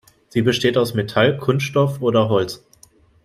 Sie 0.29 0.41
besteht 0.41 0.79
aus 0.79 0.95
Metall, 0.95 1.37
Kunststoff 1.37 2.01
oder 2.01 2.27
Holz. 2.27 2.63